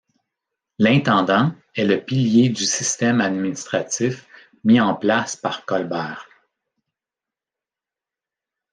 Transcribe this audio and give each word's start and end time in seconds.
L'intendant 0.79 1.51
est 1.75 1.85
le 1.85 2.03
pilier 2.03 2.49
du 2.49 2.65
système 2.65 3.21
administratif 3.21 4.25
mis 4.63 4.81
en 4.81 4.95
place 4.95 5.35
par 5.35 5.63
Colbert. 5.63 6.27